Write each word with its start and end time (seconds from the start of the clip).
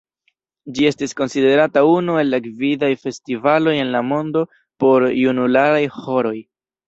Ĝi 0.77 0.85
estas 0.91 1.11
konsiderata 1.19 1.81
unu 1.89 2.15
el 2.21 2.31
la 2.35 2.39
gvidaj 2.45 2.89
festivaloj 3.03 3.75
en 3.81 3.93
la 3.97 4.03
mondo 4.13 4.43
por 4.85 5.05
junularaj 5.25 5.85
ĥoroj. 5.99 6.35